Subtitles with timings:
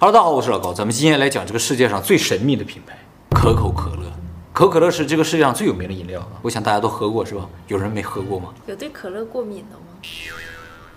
[0.00, 2.96] 哈喽，大家好，我是老高，咱们今天来讲这个世界上最神秘的品牌——
[3.34, 4.04] 可口可乐。
[4.52, 7.44] 可口可乐是这个世界上最有名的饮料，我想大家都喝过是吧？
[7.66, 8.54] 有人没喝过吗？
[8.66, 9.98] 有对可乐过敏的吗？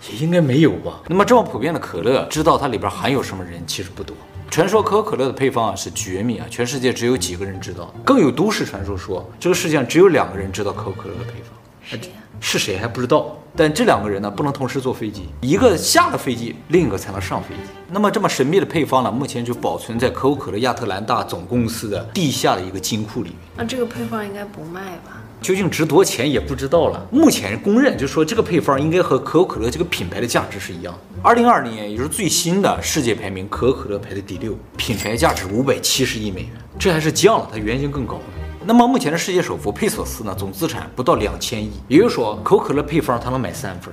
[0.08, 1.00] 也应该没有吧。
[1.08, 4.16] 那么这么普遍的可乐，知道它里边含有什么人其实不多。
[4.48, 7.92] 传说可口可乐的配方啊是绝密啊，全世界只有几个人知道。
[8.04, 12.21] 更有都市传说说，这个世界上只有两个人知道可口可乐的配方，谁呀？
[12.42, 13.38] 是谁还不知道。
[13.54, 17.60] 但这两个人呢，不能同时坐飞机，一个下了飞机，另一个才能上飞机。
[17.90, 23.38] 那么这么神秘的配方呢，目前就保存在可口可乐亚特兰大总公司的地下的一个金库里面。
[23.54, 25.22] 那这个配方应该不卖吧？
[25.42, 27.06] 究竟值多少钱也不知道了。
[27.10, 30.94] 目前公认就是说这个配方应该和可口可乐这个品牌的价值是一样。
[31.22, 38.18] 二零二零年，也就是最新的世界排名，可口可乐排在第六，品牌价值五百七十亿美元，这还是降了，它原先更高。
[38.64, 43.92] 那么目前的世界首富佩索斯呢，总资产不到两千亿，也就是说可口可乐配方他能买三份。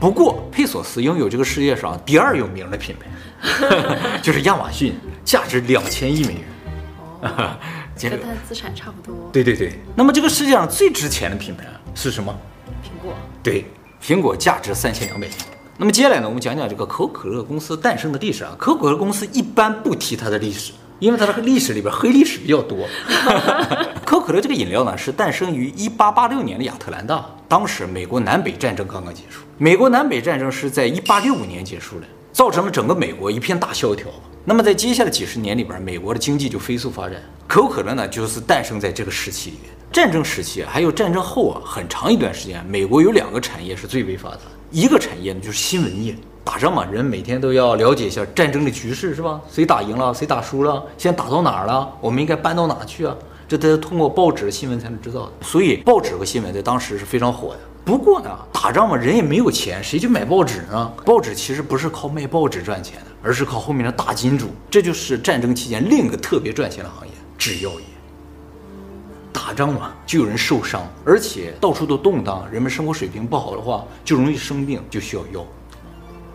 [0.00, 6.42] 不过佩索斯拥有这个世界上第二有名的品牌， 就是亚马逊，价值两千亿美元。
[7.22, 7.56] 哦
[7.96, 9.30] 跟他的资产差不多。
[9.32, 12.36] 对对对，那么这个世界上最值钱的品牌是什么？
[12.82, 13.14] 苹果。
[13.40, 13.64] 对，
[14.02, 15.30] 苹果价值三千两百亿。
[15.78, 18.54] 那么接下来呢，我们讲讲这个可口可乐公司诞生的历史啊。
[18.58, 22.86] 可口可乐公司一般不提它的历史，因为它的历史里边黑历史比较多。
[24.04, 29.42] 可口可乐这个饮料呢，是诞生于一八八六年的亚特兰大，当时美国南北战争刚刚结束。
[29.58, 34.08] 美国南北战争是在一八六五年结束的，造成了整个美国一片大萧条。
[34.44, 37.18] 那么在接下来几十年里边，美国的经济就飞速发展。
[37.46, 39.70] 可口可乐呢，就是诞生在这个时期里面。
[39.92, 44.40] 战争时期还有战争后啊，很长一段时间，美国有两个产业是最为发达。
[44.70, 46.14] 一个产业呢，就是新闻业。
[46.44, 49.40] 打仗嘛，人每天都要了解一下战争的局势，是吧？
[49.50, 51.90] 谁打赢了，谁打输了，现在打到哪儿了？
[52.00, 53.16] 我们应该搬到哪去啊？
[53.48, 55.32] 这都要通过报纸新闻才能知道的。
[55.40, 57.60] 所以报纸和新闻在当时是非常火的。
[57.84, 60.92] 不过呢，打仗嘛，人也没有钱，谁去买报纸呢？
[61.04, 64.48] 报纸其实不是靠卖报纸赚钱的，而是靠后面的大金主。
[64.70, 67.86] 这就是战争期间另一个特别赚钱的行业——制药业。
[69.32, 75.44] 打仗嘛，就有人受伤，而且到处都动荡，人们生活水平不好的话，就容易生病，就需要药。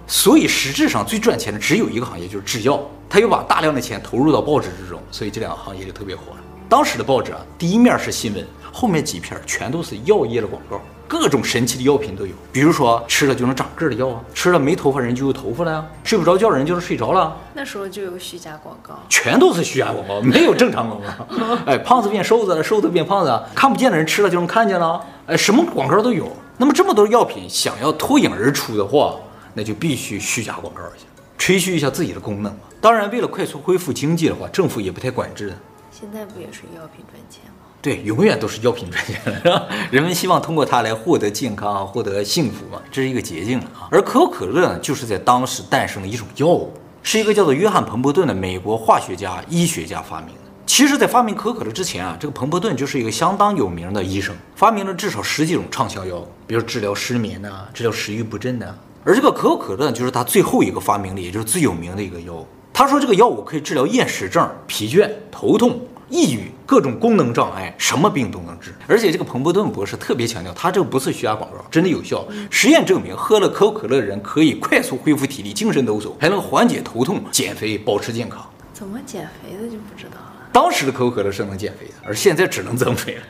[0.09, 2.81] 所以实质上最赚钱的只有一个行业，就是制药。
[3.07, 6.37] 他又把大量的钱投入到报纸之中，所以这两个行业就特别火了。
[6.67, 10.81] 当时的报纸啊，第一面是新闻，后面几篇全都是药业的广告。
[11.07, 17.35] 各种神奇的药品都有，比如说吃了就能长个儿的药啊，吃了没头发人就有头发了呀，睡不着觉的人就能睡着了。
[17.53, 21.57] 那时候就有虚假广告，全都是虚假广告，没有正常广告。
[21.65, 24.99] 哎，胖子变瘦子了，瘦子变胖子，看不见的人吃了就能看见了。
[25.27, 26.31] 哎，什么广告都有。
[26.57, 29.15] 那么这么多药品想要脱颖而出的话，
[29.53, 31.05] 那就必须虚假广告一下，
[31.37, 32.55] 吹嘘一下自己的功能。
[32.81, 35.53] 当然，为了快速恢复经济的话，政府也不太管制。
[35.91, 37.67] 现在不也是药品赚钱吗？
[37.81, 39.67] 对，永远都是药品赚钱了，是吧？
[39.91, 43.87] 人们希望通过它来获得健康、获得幸福嘛，这是一个捷径了啊。
[43.91, 46.73] 而可口可乐呢，就是在当时诞生的一种药物，
[47.03, 50.41] 是一个叫做约翰·彭伯顿的美国化学家、医学家发明的。
[50.65, 58.67] 其实，在发明可口可乐之前啊，这个彭伯顿就是一个相当有名的医生，发明了至少十几种畅销药物，比如治疗失眠呐、治疗食欲不振呐。
[59.03, 62.47] 而这个可口可乐就是他最后一个发明的，也就是最有名的一个药物。
[62.73, 65.79] 他说，这个药物可以治疗厌食症、疲倦、头痛。
[66.11, 68.73] 抑郁，各种功能障碍，什么病都能治。
[68.87, 72.27] 而且这个彭伯顿博士特别强调，他这个不是虚假广告，真的有效。
[72.49, 78.43] 实验证明，喝了可口可乐的人可以快速恢复体力，精神抖擞，还能缓解头痛、减肥、保持健康。
[78.73, 80.33] 怎么减肥的就不知道了。
[80.51, 83.21] 当时的可口可乐是能减肥的，而现在只能增肥了。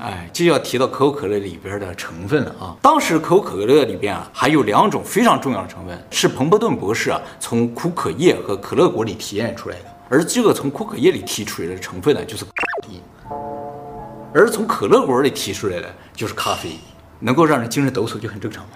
[0.00, 0.16] 你说呢？
[0.16, 2.76] 哎，就要提到可口可乐里边的成分了啊。
[2.80, 9.84] 当时可口可乐里边啊，还有两种非常重要的成分，是彭伯顿博士啊从苦可叶和可乐果里提炼出来的。
[10.08, 12.50] 而这个从苦可叶里提出来的成分呢，就是咖
[12.88, 12.94] 啡；
[14.34, 16.70] 而从可乐果里提出来的就是咖啡，
[17.18, 18.70] 能够让人精神抖擞就很正常嘛。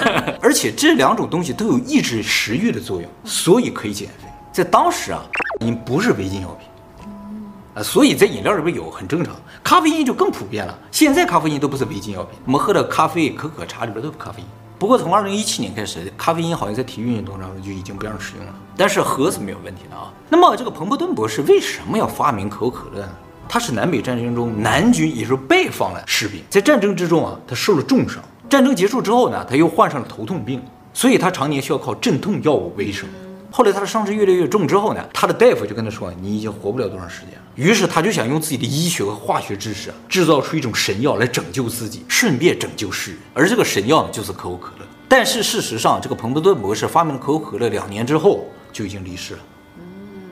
[0.42, 4.28] 而且这两种东西都有抑制食欲的作用，所以可以减肥。
[4.52, 6.68] 在当时啊，咖啡因不是违禁药品
[7.74, 9.34] 啊，所以在饮料里边有很正常。
[9.62, 14.46] 咖啡因就更普遍了，现在咖啡因都不是违禁药品，我们喝的咖啡、可可茶里边都有咖啡因。
[14.78, 18.54] 不过从二零一七年开始，咖啡因好像在体育运动当中就已经不让使用了。
[18.76, 20.12] 但是喝是没有问题的啊。
[20.28, 23.12] 那么这个彭伯顿博士为什么要发明可口可乐呢？
[23.48, 28.22] 他是南北战争中南军也就是北方的士兵，在战争之中啊，他受了重伤。
[28.48, 30.62] 战争结束之后呢，他又患上了头痛病，
[30.92, 33.08] 所以他常年需要靠镇痛药物为生。
[33.56, 43.20] 后来他的伤势越来越重之后呢，他的大夫就跟他说：“你已经活不了多长时间了。”于是他就想用自己的医学和化学知识啊，制造出一种神药来拯救自己，顺便拯救世人。
[43.32, 44.86] 而这个神药呢，就是可口可乐。
[45.08, 49.40] 但是事实上，这个彭伯顿博士发明了可口可乐两年之后就已经离世了，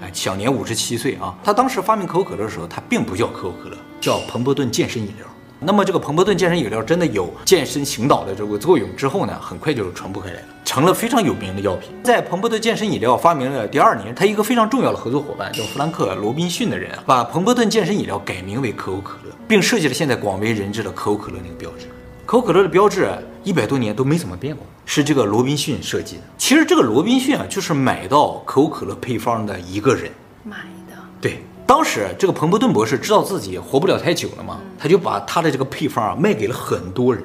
[0.02, 1.32] 哎，享年五十七岁啊。
[1.44, 5.31] 他当时发明可口可乐的时候，他并不叫可口可乐，叫彭伯顿健身饮料。
[5.64, 11.90] 那么这个彭伯顿健身饮料真的有健身醒脑的这个作用之后呢，很快就传播开来了，成了非常有名的药品。
[12.02, 21.86] 在彭伯顿健身饮料发明的第二年，他一个非常重要的合作伙伴叫弗兰克·罗宾逊的人啊，把彭伯顿健身饮料改名为可口可乐，并设计了现在广为人知的可口可乐那个标志。
[22.26, 23.08] 可口可乐的标志
[23.44, 26.22] 一百多年都没怎么变过，是这个罗宾逊设计的。
[26.38, 30.10] 其实这个罗宾逊啊，就是买到可口可乐配方的一个人
[30.42, 30.56] 买
[30.90, 30.96] 的。
[31.20, 31.42] 对。
[31.66, 37.22] 当时这个彭伯顿博士知道自己活不了太久了嘛，他就把他的这个配方啊卖给了很多人，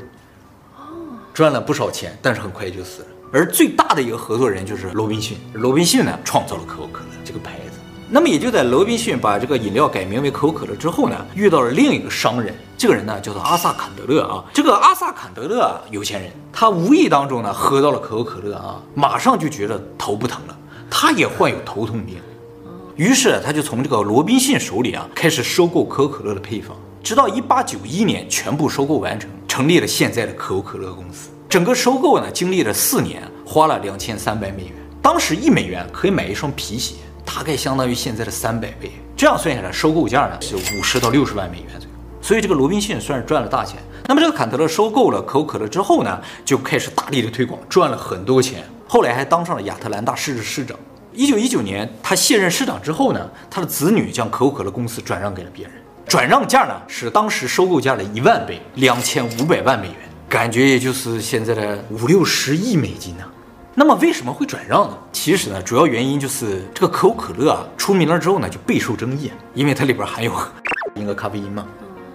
[1.33, 3.07] 赚了不少钱，但是很快就死了。
[3.33, 7.79] 而最大的一个合作人就是罗宾逊，罗宾逊呢创造了可口可乐这个牌子。
[8.09, 14.41] 那么也就在罗宾逊把这个饮料改名为可口可乐之后呢，遇到了另一个商人，这个人呢叫做阿萨坎德勒啊。
[14.53, 20.57] 这个阿萨坎德勒啊，有钱人，他无意当中呢喝到了可口可乐啊，马上就觉得头不疼了，
[20.89, 22.21] 他也患有头痛病。
[22.97, 31.29] 于是他就从这个罗宾逊手里啊开始收购可口可乐的配方，直到一八九一年全部收购完成，成立了现在的可口可乐公司。
[31.47, 34.73] 整个收购呢经历了四年，花了两千三百美元。
[34.99, 38.91] 当时一美元可以买一双皮鞋，大概相当于现在的三百倍。
[39.15, 41.95] 这样算下来，收购价呢是五十到六十万美元左右。
[42.19, 43.77] 所以这个罗宾逊算是赚了大钱。
[44.07, 48.63] 那么这个坎德勒收购了可口可乐之后呢，就开始大力的推广，赚了很多钱。
[48.87, 50.75] 后来还当上了亚特兰大市的市长。
[51.17, 55.73] 一九一九年，他卸任市长之后呢，他的子女将可口可乐公司转让给了别人，
[56.05, 59.95] 转让价呢是当时收购价的一万倍，两千五百万美元，
[60.29, 63.23] 感觉也就是现在的五六十亿美金呢。
[63.73, 64.95] 那么为什么会转让呢？
[65.11, 70.31] 其实呢，主要原因就是这个可口可乐啊出名了之后呢，就备受争议，因为它里边含有
[70.93, 71.65] 一个咖啡因嘛。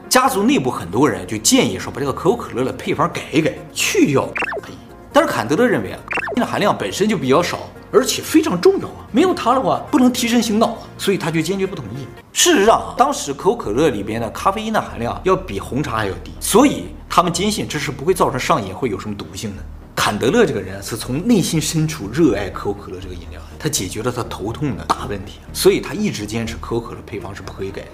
[0.08, 4.78] 家族内部很多人就建议说，把这个可口可乐的配方改一改，去掉咖啡因。
[5.12, 7.69] 但是坎德勒认为啊，咖啡因的含量本身就比较少。
[7.93, 12.06] 而且非常重要啊，没有它的话不能提神醒脑啊，所以他就坚决不同意。
[12.33, 19.62] 事实上啊，当时可口可乐里边的咖啡因的含量要比红茶还要低，所以他们坚信这是不会造成上瘾，会有什么毒性的。
[19.94, 27.89] 坎德勒这个人是从内心深处热爱可口可乐这个饮料，他解决了他头痛的大问题，所以他一直坚持可口可乐配方是不可以改的，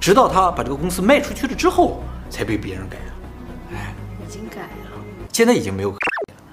[0.00, 3.76] 直到他把这个公司卖出去了之后，才被别人改的。
[3.76, 3.94] 哎，
[4.26, 4.90] 已经改了，
[5.32, 5.94] 现在已经没有。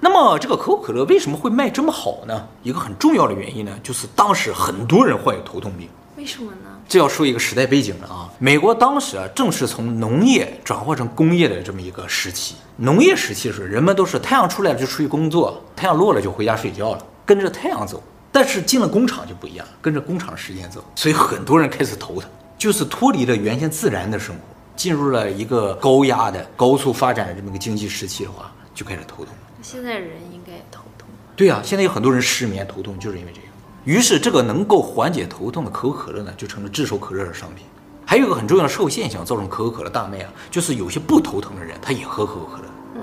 [0.04, 2.48] 那么这个可口可乐为什么会卖这么好呢？
[2.64, 5.88] 一个很重要的原因呢，就是当时很多人患有头痛病。
[6.16, 6.70] 为什么呢？
[6.88, 8.28] 这要说一个时代背景了啊。
[8.40, 12.56] 美国当时啊，正是从农业转化成工业的这么一个时期。
[12.78, 18.02] 农业时期是人们都是太阳出来了就出去工作，太阳落了就回家睡觉了，跟着太阳走。
[18.32, 22.28] 但是进了工厂就不一样，跟着工厂时间走，所以很多人开始头疼，
[22.58, 24.40] 就是脱离了原先自然的生活，
[24.74, 29.32] 进入了一个高压的、高速发展的这么一个经济时期的话，就开始头痛。
[29.62, 31.08] 现在人应该也头痛。
[31.36, 33.46] 对啊，现在有很多人失眠头痛，就是因为这个。
[33.84, 37.64] 于是，这个能够缓解头痛的可口可乐呢，就成了炙手可热的商品。
[38.04, 42.64] 还有一个很重要的社会现象，造成可口可乐大卖啊，就是有些不头疼的人，他也喝可口可乐。
[42.96, 43.00] 嗯。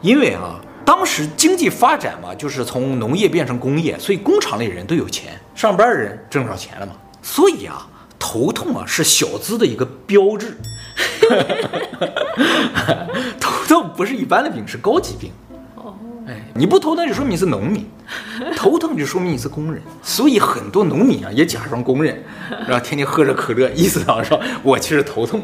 [0.00, 6.92] 因为啊，当时经济发展嘛，就是从农业变成工业，所以工厂里人都有钱，上班的人挣上钱了嘛。
[7.22, 7.86] 所以啊，
[8.18, 10.56] 头痛啊是小资的一个标志。
[13.40, 15.32] 头痛不是一般的病，是高级病。
[16.26, 17.86] 哎，你不头疼就说明你是农民，
[18.56, 22.22] 头疼就说明你是工人，所以很多农民啊也假装工人，
[22.66, 25.42] 然后天天喝着可乐，意思上说我其实头痛，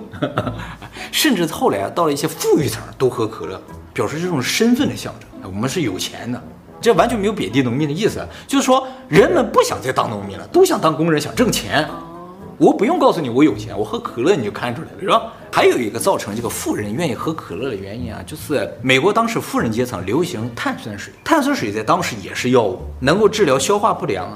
[1.13, 3.61] 甚至后来啊到了一些富裕层都喝可乐，
[3.93, 6.43] 表示这种身份的象征，我们是有钱的，
[6.81, 11.87] 这完全没有贬低农民的意思，就是说人们不想再当农民了，都想当工人，想挣钱。
[12.61, 15.33] 我不用告诉你我有钱，我喝可乐你就看出来了，是吧？
[15.51, 24.27] 还有一个造成这个富人愿意喝可乐的原因啊，就是美国当时富人阶层流行碳酸水，碳酸水在当时也是药物，能够治疗消化不良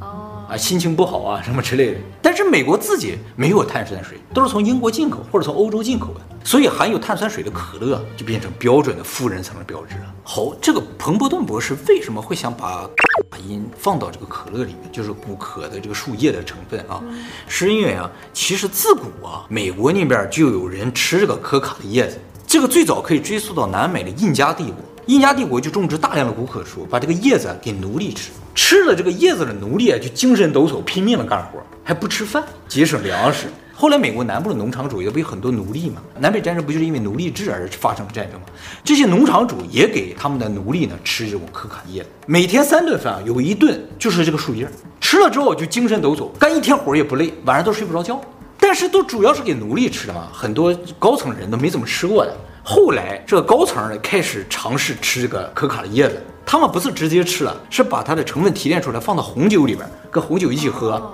[0.00, 1.98] 啊，啊心情不好啊什么之类的。
[2.20, 10.14] 但是美国自己没有碳酸水，都是从英国进口或者从欧洲进口的，所以含有碳酸水的可乐就变成标准的富人层的标志了。
[10.22, 12.86] 好，这个彭伯顿博士为什么会想把
[13.32, 17.02] 咖啡因放到这个可乐里面，就是古可的这个树叶的成分啊，
[17.48, 22.18] 是因为啊，其实自古啊，美国那边就有人吃这个可卡的叶子。
[22.46, 24.74] 这个最早可以追溯到南美的印加帝国，
[25.06, 33.46] 印加帝国就种植大量的古可树，把这个叶子给奴隶吃，吃了这个叶子的奴隶啊，就精神抖擞，拼命的干活，还不吃饭，节省粮食。
[33.74, 36.00] 后来美国南部的农场主也不有很多奴隶嘛？
[36.20, 38.46] 南北战争不就是因为奴隶制而发生战争吗？
[38.84, 44.68] 这些农场主也给他们的奴隶呢吃这种可卡叶，每天三顿饭，有一顿就是这个树叶，
[45.00, 48.20] 吃了之后就精神抖擞，干一天活也不累，晚上都睡不着觉。
[48.58, 52.36] 但是都主要是给奴隶吃的嘛，很多高层人都没怎么吃过的。
[52.62, 61.12] 后来这个高层呢开始尝试吃这个可卡的叶子，他们不是直接吃了，是把它的成分提炼出来放到红酒里边，跟红酒一起喝。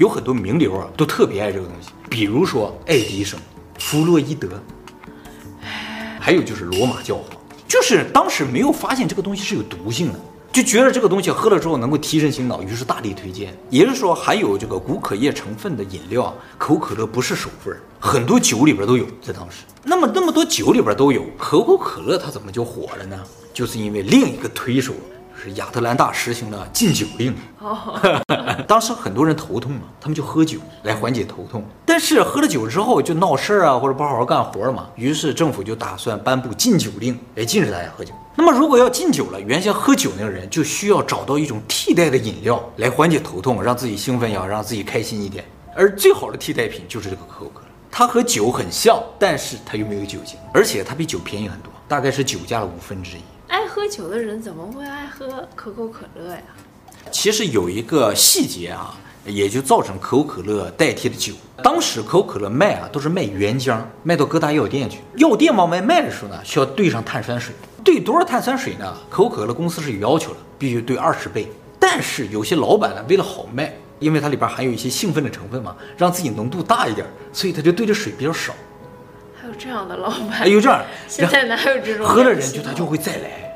[0.00, 3.38] 有很多名流啊，都特别爱这个东西，比如说爱迪生、
[3.78, 4.48] 弗洛伊德，
[6.18, 7.26] 还有就是罗马教皇，
[7.68, 10.18] 就是当时没有发现这个东西是有毒性的，
[10.50, 13.54] 就觉得这个东西喝了之后能够提神醒脑，于是大力推荐。
[13.68, 19.04] 也就是说，还有这个古可叶成分的饮料，可口可乐不是首份，很多酒里边都有。
[19.20, 23.22] 在当时，那么那么多酒里边都有，可口可乐它怎么就火了呢？
[23.52, 24.94] 就是因为另一个推手。
[25.42, 27.34] 是亚特兰大实行了禁酒令。
[27.58, 27.98] 哦，
[28.68, 31.64] 当时很多人头痛嘛，他们就喝酒来缓解头痛。
[31.86, 34.88] 但是喝了酒之后就闹事儿啊，或者不好好干活嘛。
[34.96, 38.12] 于是政府就打算颁布禁酒令，来禁止大家喝酒。
[38.36, 45.44] 那么如果要禁酒了，原先喝酒那个人就需要找到一种替代的饮料来缓解头痛，让自己兴奋呀，让自己开心一点。
[45.74, 53.20] 而最好的替代品就是这个可口可乐，它和酒很像，但是它又没有酒精，而且它比酒便宜很多，大概是酒价的五分之一。
[53.50, 56.42] 爱喝酒的人怎么会爱喝可口可乐呀？
[57.10, 58.94] 其实有一个细节啊，
[59.26, 61.34] 也就造成可口可乐代替的酒。
[61.60, 65.00] 当时可口可乐卖啊，都是卖原浆，卖到各大药店去。
[65.16, 67.52] 药店往外卖的时候呢，需要兑上碳酸水，
[67.82, 68.96] 兑多少碳酸水呢？
[69.10, 71.48] 可口可乐公司是有要求的，必须兑二十倍。
[71.80, 78.54] 但是有些老板呢，为了好卖，因为它里边含有一些兴奋的成分嘛，让自己浓度大一点，所以他就兑的水比较少。
[79.62, 80.30] 这样的老板？
[80.30, 80.82] 还有这样？
[81.06, 82.06] 现在哪有这种？
[82.06, 83.54] 喝了人就他就会再来。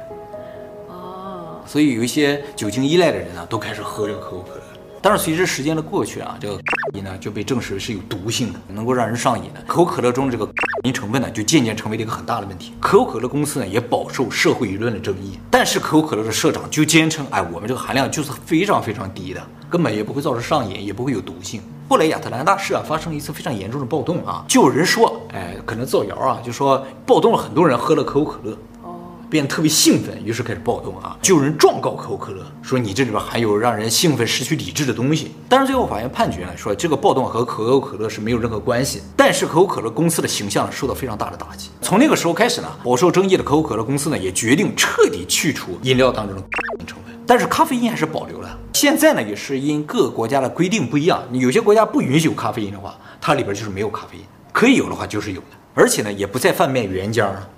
[0.89, 4.61] 哦所以有一些酒精依赖的人呢，都开始喝这个可口可乐。
[5.07, 9.61] 但是随着时间的过去啊，这个咖啡因呢就被证实是有毒性的，能够让人上瘾的。
[9.67, 12.73] 可口可乐中这个咖啡因成分呢，就渐渐成为了一个很大的问题。
[12.81, 15.39] 可口可乐公司呢也饱受社会舆论的争议。
[15.51, 21.61] 但是可口可乐的社长就坚称，哎，我们这个含量就是非常非常低的，根本也不会造成上瘾，也不会有毒性。
[21.87, 28.57] 后来亚特兰大市啊发生了一次非常严重的暴动啊，就有人说，哎，可能造谣啊，就说暴动了很多人喝了可口可乐。
[29.29, 31.17] 变得特别兴奋，于是开始暴动啊！
[31.21, 35.33] 就有人状告可口可乐，说你这里边含有让人兴奋、失去理智的东西。
[35.49, 39.03] 但是最后法院判决呢，说这个暴动和可口可乐是没有任何关系。
[39.17, 41.71] 但是可口可乐公司的形象受到非常大的打击。
[41.81, 46.43] 从那个时候开始呢，饱受争议的可口可乐公司呢，也决定彻底去除饮料当中的
[46.87, 47.15] 成分。
[47.27, 48.59] 但是咖啡因还是保留了。
[48.75, 55.47] 现在呢，也是因各个国家的规定不一样，有些国家不允许有咖啡因的话，它里边就是没有咖啡因；可以有的话，就是有的。
[55.75, 57.49] 而且呢，也不再贩卖原浆了。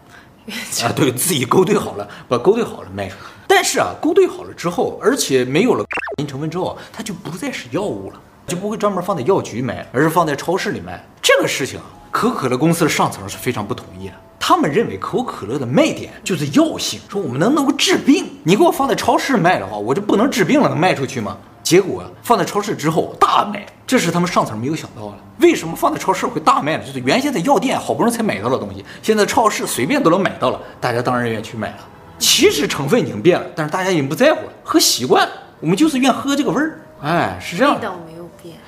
[0.83, 3.23] 啊，对自己勾兑好了，把勾兑好了卖出去。
[3.49, 11.05] 但是啊，勾兑好了之后，而且没有了咖啡因成分之后，它就不再是药物了，就不会专门放在药局卖，而是放在超市里卖。
[11.23, 14.15] 这个事情啊，可口可乐公司的上层是非常不同意的。
[14.39, 18.27] 他们认为可口可乐的卖点就是药性，说我们能能够治病。
[18.45, 21.37] 你给我放在超市卖的话，我就不能治病了，能卖出去吗？
[21.63, 25.15] 结果，放在超市之后大卖，这是他们上层没有想到的。
[25.39, 26.85] 为什么放在超市会大卖呢？
[26.85, 31.79] 就是原先在药店好不容易才买到的东西，现在超市随便都能买到了，大家当然愿意去买了。
[32.19, 36.81] 其实成分已经变了，但是大家已经不在乎了，喝习惯了，我们就是愿喝这个味儿。
[37.03, 37.75] 哎，是这样。
[37.75, 38.16] 味道没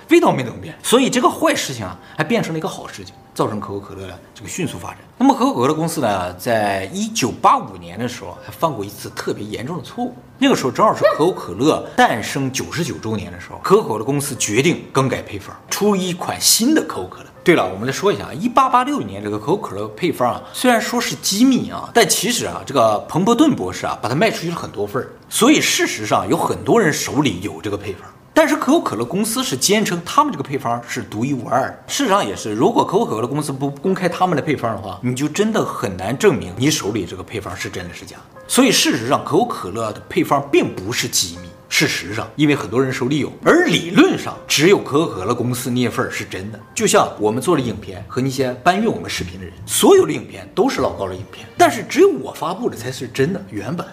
[0.09, 4.99] 味道没怎么变，所以这个坏事情啊，还变成了一个好事情，造成可口可乐的这个迅速发展。
[5.19, 10.15] 那么可口可乐公司呢，在一九八五年的时候，还犯过一次特别严重的错误。
[10.39, 17.27] 那个时候正好是可口可乐诞生九十九周年的时候，可口可乐公司决定更改配方，出一款新的可口可乐。
[17.45, 28.03] 对了，我们再说一下啊，一八八六年这个可口可乐配方啊，虽然说是机密啊，但其实啊，这个彭伯顿博士啊，把它卖出去了很多份儿，所以事实上有很多人手里有这个配方。
[28.39, 31.83] 但是可口可乐公司是坚称他们这个配方是独一无二的。
[31.89, 38.17] 事实上也是，如果可口可乐公司不公开他们的配方的话，你就真的很难证明你手里这个配方是真的是假。
[38.47, 41.49] 所以事实上，可口可乐的配方并不是机密。
[41.69, 46.61] 事实上，因为很多人手里有，而理论上只有可口可乐公司那份是真的。
[46.73, 53.85] 就像我们做的影片和那些搬运我们视频的人，所有的影片都是老高的影片，但是只有我发布的才是真的原版。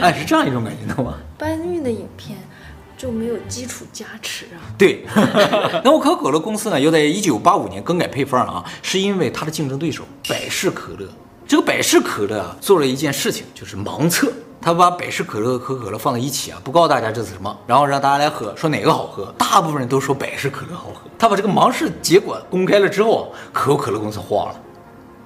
[0.00, 1.18] 哎，是这样一种感觉，懂吗？
[1.36, 2.38] 搬运的影片。
[3.04, 4.56] 就没有基础加持啊？
[4.78, 5.04] 对，
[5.84, 11.06] 那么可口可乐公司呢，又在一九八五年更改配方啊，是因为它的竞争对手百事可乐。
[11.46, 21.02] 这个百事可乐啊，做了一件事情，就是盲测，他把百事可乐和可口可乐放在一起啊，不告诉大家这是什么，然后让大家来喝，说哪个好喝，大部分人都说百事可乐好喝。
[21.18, 24.60] 他把这个盲试结果公开了之后，可口可乐公司慌了。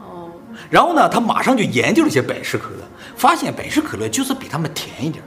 [0.01, 0.29] 哦，
[0.69, 2.83] 然后呢，他马上就研究了一些百事可乐，
[3.15, 5.23] 发现百事可乐就是比他们甜一点。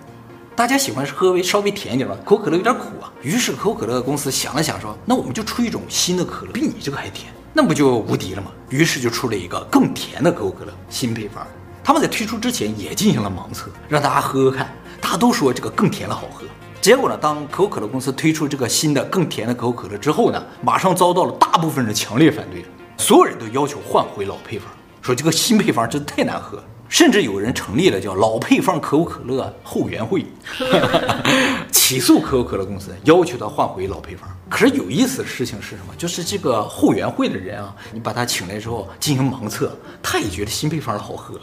[0.61, 3.11] 大家喜欢喝微稍微甜一点吧，可口可乐有点苦啊。
[3.23, 8.51] 于是可口可乐公司想了想说，那我们就出一种新的可乐，比你这个还甜，那不就无敌了吗？
[8.69, 11.43] 于是就出了一个更甜的可口可乐新配方。
[11.83, 16.45] 他们在推出之前也进行了盲测，让大家喝喝看，大家都说这个更甜的好喝。
[16.79, 22.63] 结果呢，当可口可乐公司推出这个新的更甜的可口可乐之后呢，马上遭到了大部分人的强烈反对，
[22.97, 24.67] 所有人都要求换回老配方，
[25.01, 26.63] 说这个新配方真的太难喝。
[26.91, 30.25] 甚至有人成立了叫老配方可口可乐后援会，
[31.71, 34.29] 起诉可口可乐公司，要求他换回老配方。
[34.49, 35.95] 可是有意思的事情是什么？
[35.97, 39.71] 就是这个后援会的人啊，你把他请来之后进行盲测，
[40.03, 41.39] 他也觉得新配方好喝，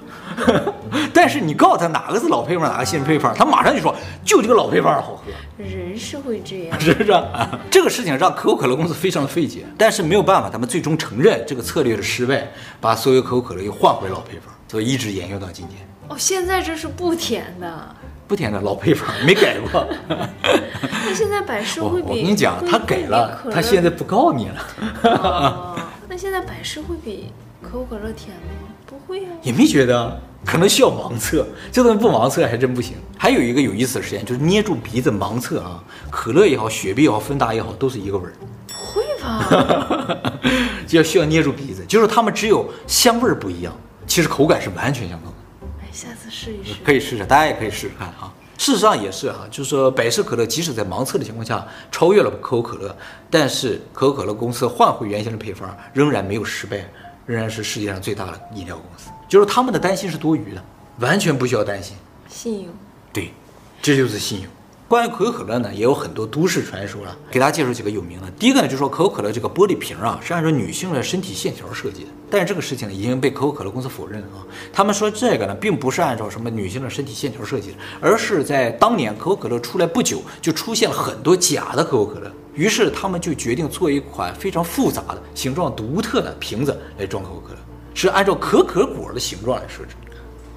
[1.14, 5.22] 但是你告诉他哪个是老配方，哪个新配方，他马上就说就这个老配方好喝。
[5.56, 7.58] 人是会这样，是 不是啊？
[7.70, 12.46] 这个事情让可口可乐公司非常的费解，但是没有办法，他们最终承认这个策略的失败，
[12.82, 15.78] 把所有可口可乐又换回老配方，所以一直沿用到今天。
[16.08, 17.96] 哦，现在这是不甜的，
[18.26, 19.86] 不甜的老配方没改过。
[20.08, 24.66] 那现在百事会比我跟你讲，他改了，他现在不告你了。
[25.02, 25.76] 哦，
[26.08, 27.32] 那现在百事会比
[27.62, 28.68] 可口可乐甜吗？
[28.86, 32.94] 不会啊，也没觉得，可能需要盲测，这东西不盲测还真不行。
[33.18, 38.32] 还有一个有意思的实验，就是捏住鼻子盲测啊，可乐也好，雪碧也好，芬达也好，都是一个味儿。
[38.66, 40.32] 不会吧？
[40.88, 43.76] 就要需要捏住鼻子，就是他们只有香味儿不一样，
[44.08, 45.36] 其实口感是完全相同的。
[45.82, 48.34] 哎，下次试一试，可以试试，大家也可以试试看啊。
[48.56, 52.96] 事实上也是哈，就是说百事可乐即使在盲测的情况下超越了可口可乐，
[53.30, 56.84] 但是可口可乐公司换回原先的配方，仍然没有失败。
[57.26, 60.64] 仍然是世界上最大的饮料公司，就是他们的担心是多余的，
[61.00, 61.94] 完全不需要担心。
[62.26, 62.72] 信用，
[63.12, 63.34] 对，
[63.82, 64.50] 这就是信用。
[64.88, 68.30] 关于可口可乐呢，也有很多都市传说了，给大家介绍几个有名的。
[68.38, 74.40] 第一个呢，就是说可口可乐这个玻璃瓶啊，是按照女性的身体线条设计的，但是这个事情呢，已经被可口可乐公司否认了啊。
[74.72, 82.32] 他们说这个呢，并不是按照什么女性的身体线条设计的，而是在当年可口可乐出来不久，就出现了很多假的可口可乐。
[82.54, 87.58] 于是他们就决定做一款非常复杂的、形状独特的瓶子来装可口可乐，
[87.92, 89.94] 是按照可可果的形状来设置。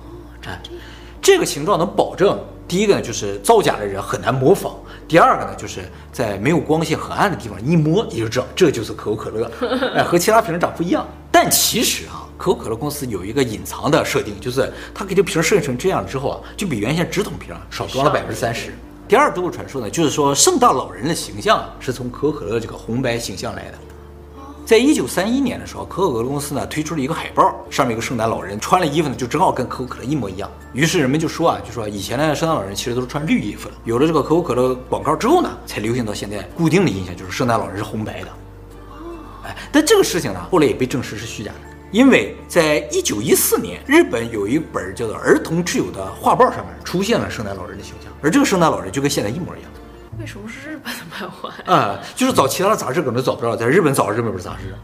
[0.06, 0.50] 哦，这
[1.22, 2.40] 这个形状能保证，
[2.72, 4.72] 第一个呢就是造假的人很难模仿；
[5.06, 9.52] 第二个呢就是在没有光线、很暗的地方一摸你就知道这就是可口可乐，
[9.94, 11.06] 哎，和其他瓶长不一样。
[11.30, 18.74] 但其实啊，可口可乐公司有一个隐藏的设定，就是它给这瓶设计成这样之后啊，就比原先直筒瓶少装了百分之三十。
[19.06, 23.78] 第二都市传说呢，就是说圣诞老人的形象是从可口可乐这个红白形象来的。
[24.66, 30.50] 在一九三一年的时候，可口可乐公司呢推出了一个海报，上面有个圣诞老人穿了衣服呢，就正好跟可口可乐一模一样。
[30.72, 33.76] 于是人们就说啊，就说以前的圣诞老人其实都是穿绿衣服的。
[33.84, 38.28] 有了这个可口可乐广告之后呢，才流行到现在固定的印象就是圣诞老人是红白的。
[38.92, 38.96] 哦
[39.46, 41.58] 哎，但这个事情呢，后来也被证实是虚假的。
[41.92, 49.70] 因为在一九一四年，日本有一本叫做《儿童之友》的画报上面出现了圣诞老人的形象，而这个圣诞老人就跟现在一模一样。
[50.22, 52.00] 为什么是日本的漫画啊、呃？
[52.16, 54.76] 就是找其他的杂志可能找不到，在日本找日本本杂志。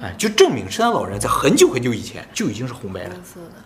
[0.00, 3.16] 哎，就证明圣诞老人在很久很久以前就已经是红白的。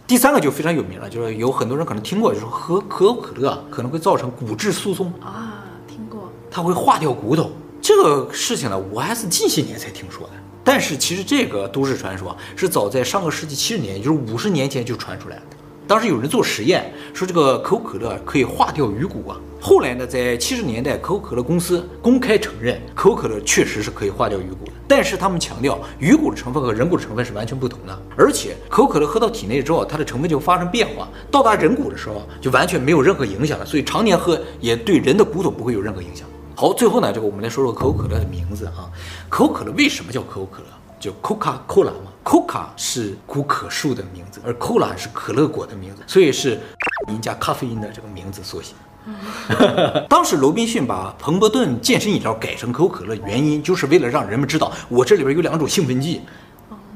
[0.07, 6.31] 第三个就非常有名了，就是有很多人可能听过，就是喝可口可乐可能会造成骨质疏松啊，听过。
[6.51, 10.35] 它会化掉骨头，这个事情呢，我还是近些年才听说的。
[10.63, 15.43] 但是其实这个都市传说是早在上个世纪七十年，也就是五十年前就传出来了。
[15.90, 19.37] 当时有人做实验，说这个可口可乐可以化掉鱼骨啊。
[19.61, 24.72] 后来呢，在七十年代，可口可乐公司公开承认可口可乐确实是可以化掉鱼骨的。
[24.87, 33.66] 但是他们强调，鱼骨的成分和人骨的成分是完全不同的，而且可口可乐喝到体内之后，它的成分就发生变化，到达人骨的时候就完全没有任何影响了。
[33.66, 36.24] 所以常年喝也对人的骨头不会有任何影响。
[36.55, 38.88] 好，最后呢，这个我们来说说可口可乐的名字啊。
[39.29, 40.66] 可口可乐为什么叫可口可乐？
[41.01, 46.61] 就 Coca-Cola 嘛，Coca 是古可树的名字，而 Cola 是可乐果的名字，所以是
[47.09, 48.75] 音加咖啡因的这个名字缩写。
[50.11, 56.21] 当时罗宾逊把彭伯顿健身饮料改成可口可乐，原因就是为了让人们知道我这里边有两种兴奋剂，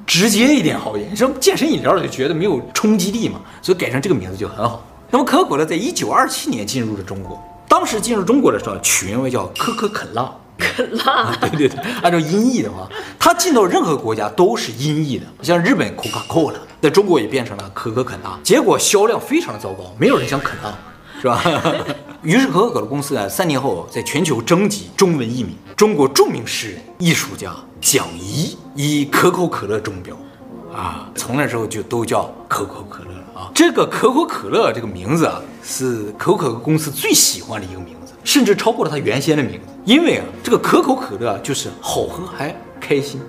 [0.06, 1.10] 直接一点好一点。
[1.10, 4.84] 你说健身饮料就觉得没有冲击力嘛，所以改成这个名字就很好。
[5.10, 7.42] 那么可口可乐在一九二七年进入了中国。
[7.66, 12.88] 当时进入中国的时候，取名为叫可可肯辣，肯辣，对对对，按照音译的话，
[13.18, 20.76] 它进到任何国家都是音译的，像日本 Coca-Cola，在中国也变成了可可肯辣，结果销量非常的糟糕，没有人想肯辣，
[21.20, 21.42] 是吧？
[22.22, 30.16] 于是可口可乐公司呢，三年后在全球征集中文译名，中国著名诗人、艺术家蒋怡以可口可乐中标，
[30.72, 33.20] 啊，从那时候就都叫可口可乐了。
[33.34, 39.73] 啊，这个可口可乐这个名字啊，是可口可乐公司最喜欢的一个名字，甚至超过了它原先的名字。
[39.84, 43.20] 因为啊，这个可口可乐就是好喝还开心，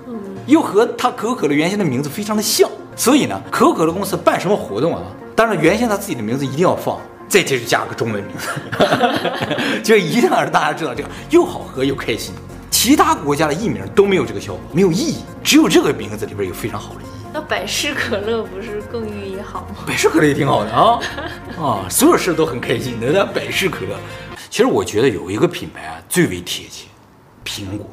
[0.46, 5.02] 又和它可口可乐原先的名字非常的像，所以呢，可口可乐公司办什么活动啊，
[5.34, 8.48] 当然原先它自己的名字一定要放，再接着加个中文名字，
[9.84, 12.34] 就一定要让大家知道这个又好喝又开心。
[12.70, 17.26] 其他国家的译名都没有这个效果，没有意义，只有这个名字里边有非常好的意义。
[17.34, 19.84] 那百事可乐不是更寓意好吗？
[19.86, 20.98] 百事可乐也挺好的啊，
[21.58, 23.08] 啊，所有事都很开心的。
[23.12, 23.96] 那百事可乐，
[24.48, 26.86] 其实我觉得有一个品牌啊最为贴切，
[27.44, 27.86] 苹果。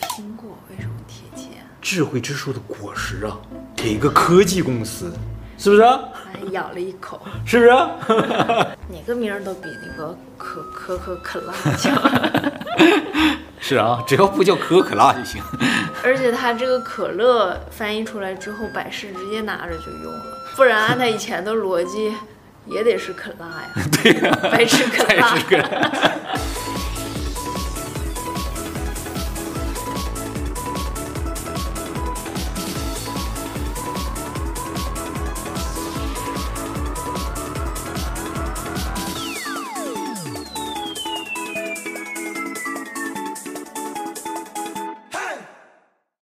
[0.00, 1.48] 苹果为什么贴切？
[1.80, 3.38] 智慧之树的果实啊，
[3.76, 5.12] 给一个科技公司，
[5.56, 5.82] 是不是？
[5.82, 7.70] 还咬了一口，是不是？
[8.88, 11.94] 哪个名儿都比那个可可可可辣强。
[13.60, 15.42] 是啊，只要不叫可可可辣就行。
[16.04, 22.12] 而且它这个可乐翻译出来之后，百事直接拿着就用了，不然按它以前的逻辑，
[22.66, 23.70] 也得是可辣呀。
[24.02, 25.30] 对呀、啊，百事可辣。
[25.32, 25.90] 百事可辣